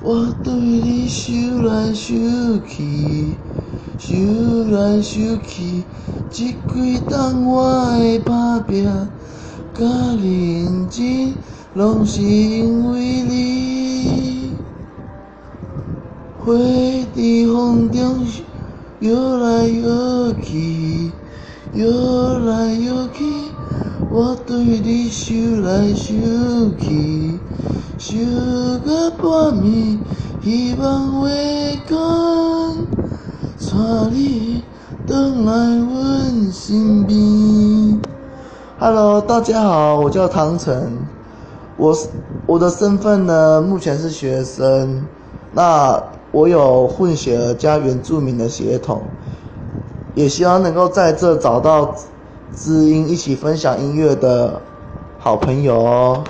[0.00, 2.16] 我对你想来想
[2.66, 3.36] 去，
[3.96, 5.84] 想来想去，
[6.28, 8.84] 这几冬我的打拼
[9.72, 9.84] 甲
[10.20, 11.36] 认真，
[11.74, 14.52] 拢是因为你。
[16.44, 16.52] 花
[17.14, 18.26] 在风中
[18.98, 21.12] 摇来摇去，
[21.74, 21.86] 摇
[22.40, 23.24] 来摇去，
[24.10, 26.16] 我对你想来想
[26.76, 27.38] 去，
[28.04, 28.18] 想
[28.84, 30.00] 到半暝，
[30.42, 32.74] 希望月光
[33.60, 34.64] 带你
[35.06, 38.00] 回来阮身边。
[38.80, 40.98] Hello，大家好，我叫唐晨，
[41.76, 41.96] 我
[42.46, 45.04] 我的身份呢，目前是学生，
[45.52, 49.02] 那我有混血儿加原住民的血统，
[50.16, 51.94] 也希望能够在这找到
[52.52, 54.60] 知音，一起分享音乐的
[55.20, 56.24] 好朋友哦。